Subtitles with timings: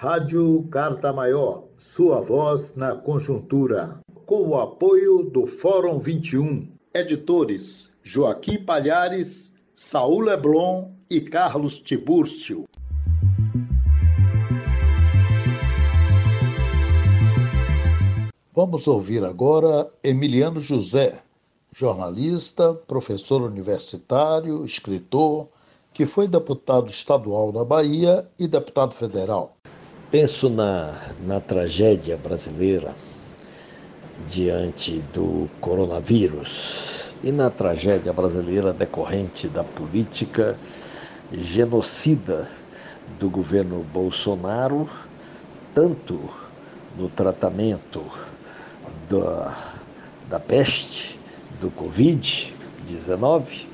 [0.00, 3.98] Rádio Carta Maior, sua voz na conjuntura.
[4.26, 6.68] Com o apoio do Fórum 21.
[6.94, 12.64] Editores Joaquim Palhares, Saul Leblon e Carlos Tibúrcio.
[18.54, 21.20] Vamos ouvir agora Emiliano José,
[21.74, 25.48] jornalista, professor universitário, escritor,
[25.92, 29.56] que foi deputado estadual na Bahia e deputado federal.
[30.10, 32.94] Penso na, na tragédia brasileira
[34.26, 40.58] diante do coronavírus e na tragédia brasileira decorrente da política
[41.30, 42.48] genocida
[43.20, 44.88] do governo Bolsonaro,
[45.74, 46.30] tanto
[46.96, 48.02] no tratamento
[49.10, 49.54] da,
[50.30, 51.20] da peste,
[51.60, 53.66] do Covid-19,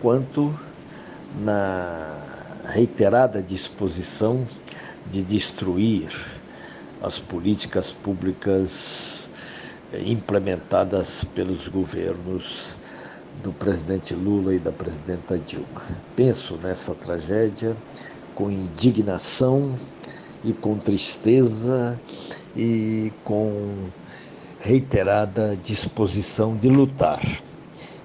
[0.00, 0.58] quanto
[1.44, 2.16] na
[2.64, 4.46] reiterada disposição
[5.10, 6.10] de destruir
[7.02, 9.30] as políticas públicas
[10.04, 12.76] implementadas pelos governos
[13.42, 15.82] do presidente Lula e da presidenta Dilma.
[16.14, 17.76] Penso nessa tragédia
[18.34, 19.78] com indignação
[20.44, 21.98] e com tristeza
[22.56, 23.88] e com
[24.60, 27.22] reiterada disposição de lutar.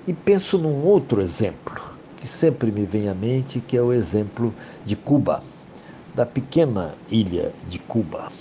[0.08, 1.82] E penso num outro exemplo
[2.18, 4.54] que sempre me vem à mente, que é o exemplo
[4.86, 5.44] de Cuba,
[6.16, 8.32] da pequena ilha de Cuba.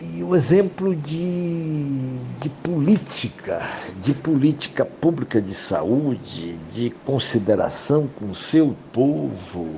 [0.00, 3.60] E o exemplo de, de política,
[4.00, 9.68] de política pública de saúde, de consideração com o seu povo,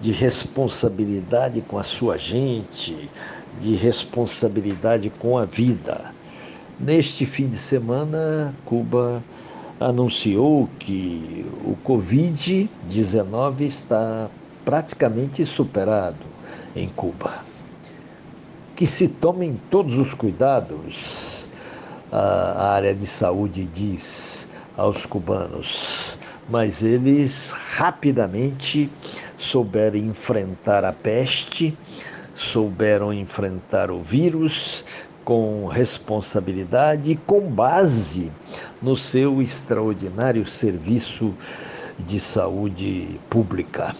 [0.00, 3.08] de responsabilidade com a sua gente,
[3.60, 6.12] de responsabilidade com a vida.
[6.80, 9.22] Neste fim de semana, Cuba
[9.78, 14.28] anunciou que o Covid-19 está
[14.64, 16.26] praticamente superado
[16.74, 17.44] em Cuba.
[18.74, 21.48] Que se tomem todos os cuidados,
[22.10, 26.18] a área de saúde diz aos cubanos,
[26.48, 28.90] mas eles rapidamente
[29.38, 31.76] souberam enfrentar a peste,
[32.34, 34.84] souberam enfrentar o vírus,
[35.24, 38.30] com responsabilidade com base
[38.80, 41.32] no seu extraordinário serviço
[41.98, 43.94] de saúde pública.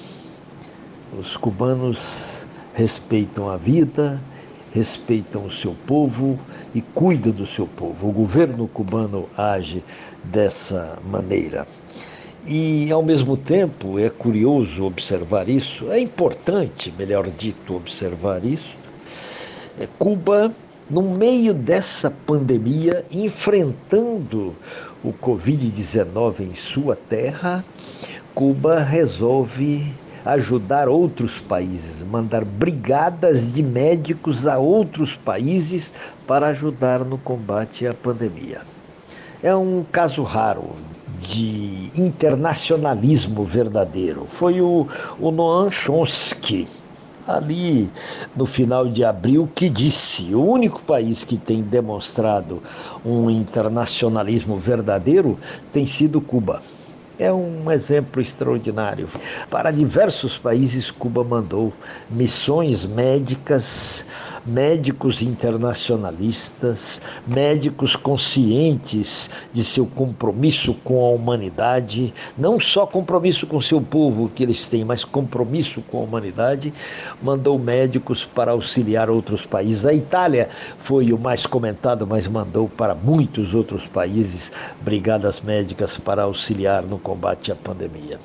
[1.18, 4.18] Os cubanos respeitam a vida,
[4.72, 6.38] respeitam o seu povo
[6.74, 8.08] e cuidam do seu povo.
[8.08, 9.84] O governo cubano age
[10.24, 11.66] dessa maneira.
[12.46, 18.78] E, ao mesmo tempo, é curioso observar isso, é importante, melhor dito, observar isso.
[19.78, 20.50] É, Cuba
[20.88, 24.56] no meio dessa pandemia, enfrentando
[25.04, 27.62] o Covid-19 em sua terra,
[28.34, 29.92] Cuba resolve
[30.24, 35.92] ajudar outros países, mandar brigadas de médicos a outros países
[36.26, 38.62] para ajudar no combate à pandemia.
[39.42, 40.70] É um caso raro
[41.18, 44.24] de internacionalismo verdadeiro.
[44.26, 44.86] Foi o,
[45.18, 46.68] o Noam Chomsky,
[47.26, 47.90] ali
[48.36, 52.62] no final de abril, que disse: o único país que tem demonstrado
[53.04, 55.38] um internacionalismo verdadeiro
[55.72, 56.62] tem sido Cuba.
[57.22, 59.08] É um exemplo extraordinário.
[59.48, 61.72] Para diversos países, Cuba mandou
[62.10, 64.04] missões médicas
[64.44, 73.80] médicos internacionalistas, médicos conscientes de seu compromisso com a humanidade, não só compromisso com seu
[73.80, 76.72] povo que eles têm, mas compromisso com a humanidade,
[77.22, 79.86] mandou médicos para auxiliar outros países.
[79.86, 80.48] A Itália
[80.78, 86.98] foi o mais comentado, mas mandou para muitos outros países brigadas médicas para auxiliar no
[86.98, 88.18] combate à pandemia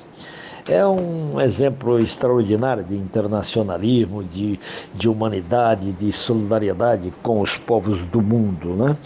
[0.68, 4.58] é um exemplo extraordinário de internacionalismo, de,
[4.94, 8.74] de humanidade, de solidariedade com os povos do mundo.
[8.74, 8.96] Né?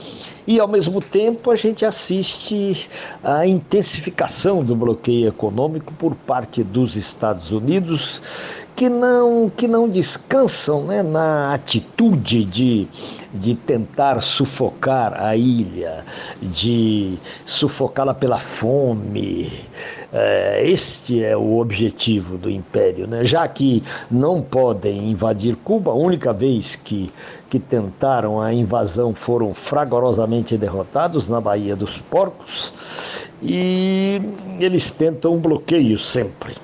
[0.46, 2.90] E, ao mesmo tempo, a gente assiste
[3.22, 8.20] à intensificação do bloqueio econômico por parte dos Estados Unidos
[8.74, 12.88] que não, que não descansam né, na atitude de,
[13.32, 16.04] de tentar sufocar a ilha,
[16.40, 19.52] de sufocá-la pela fome.
[20.12, 23.06] É, este é o objetivo do império.
[23.06, 23.24] Né?
[23.24, 27.10] Já que não podem invadir Cuba, a única vez que,
[27.50, 32.72] que tentaram a invasão foram fragorosamente derrotados na Baía dos Porcos,
[33.42, 34.20] e
[34.58, 36.54] eles tentam um bloqueio sempre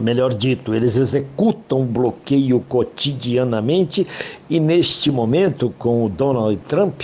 [0.00, 4.06] melhor dito, eles executam bloqueio cotidianamente
[4.48, 7.02] e neste momento, com o Donald Trump,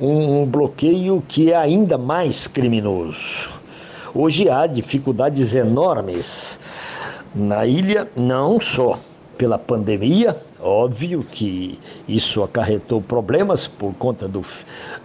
[0.00, 3.50] um bloqueio que é ainda mais criminoso.
[4.14, 6.60] Hoje há dificuldades enormes
[7.34, 8.98] na ilha, não só
[9.36, 11.78] pela pandemia, óbvio que
[12.08, 14.42] isso acarretou problemas por conta do,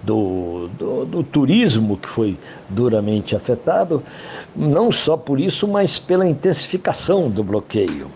[0.03, 2.37] do, do, do, turismo que foi
[2.69, 4.01] duramente afetado,
[4.55, 8.07] não só por isso, mas pela intensificação do bloqueio,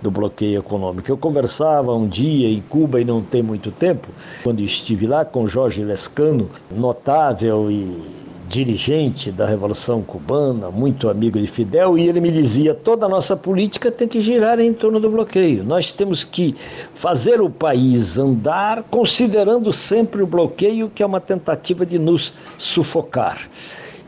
[0.00, 1.10] do bloqueio econômico.
[1.10, 4.08] Eu conversava um dia em Cuba e não tem muito tempo,
[4.42, 8.17] quando estive lá com Jorge Lescano, notável e
[8.48, 13.36] dirigente da Revolução Cubana, muito amigo de Fidel, e ele me dizia: toda a nossa
[13.36, 15.62] política tem que girar em torno do bloqueio.
[15.62, 16.56] Nós temos que
[16.94, 23.48] fazer o país andar considerando sempre o bloqueio, que é uma tentativa de nos sufocar.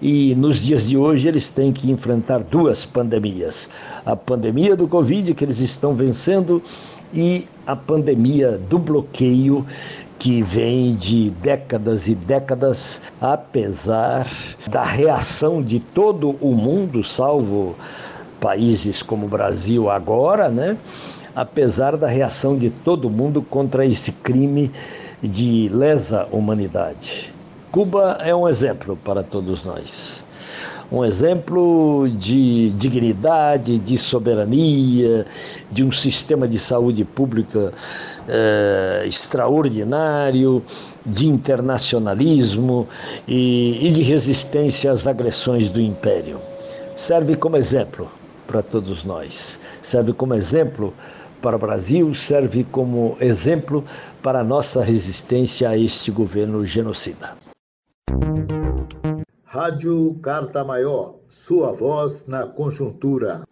[0.00, 3.68] E nos dias de hoje eles têm que enfrentar duas pandemias:
[4.06, 6.62] a pandemia do Covid, que eles estão vencendo,
[7.12, 9.66] e a pandemia do bloqueio
[10.20, 14.30] que vem de décadas e décadas, apesar
[14.68, 17.74] da reação de todo o mundo, salvo
[18.38, 20.76] países como o Brasil agora, né?
[21.34, 24.70] Apesar da reação de todo mundo contra esse crime
[25.22, 27.32] de lesa humanidade.
[27.72, 30.22] Cuba é um exemplo para todos nós
[30.90, 35.24] um exemplo de dignidade, de soberania,
[35.70, 37.72] de um sistema de saúde pública
[38.28, 40.62] eh, extraordinário,
[41.06, 42.88] de internacionalismo
[43.26, 46.40] e, e de resistência às agressões do império.
[46.96, 48.10] Serve como exemplo
[48.46, 50.92] para todos nós, serve como exemplo
[51.40, 53.84] para o Brasil, serve como exemplo
[54.22, 57.49] para a nossa resistência a este governo genocida.
[59.52, 63.42] Rádio Carta Maior, sua voz na conjuntura.